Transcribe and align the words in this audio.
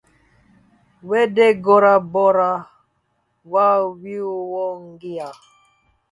W'edeghora 1.09 1.93
bora 2.13 2.51
w'aw'ew'ongia. 3.51 5.29